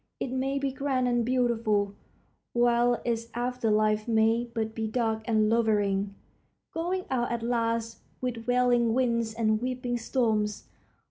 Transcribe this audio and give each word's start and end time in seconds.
It 0.19 0.31
may 0.31 0.57
be 0.57 0.71
grand 0.71 1.07
and 1.07 1.23
beautiful, 1.23 1.93
while 2.53 2.99
its 3.05 3.27
after 3.35 3.69
life 3.69 4.07
may 4.07 4.45
but 4.51 4.73
be 4.73 4.87
dark 4.87 5.21
and 5.25 5.47
lowering, 5.47 6.15
going 6.73 7.05
out 7.11 7.31
at 7.31 7.43
last 7.43 7.99
with 8.19 8.47
wailing 8.47 8.95
winds 8.95 9.35
and 9.35 9.61
weeping 9.61 9.99
storms. 9.99 10.63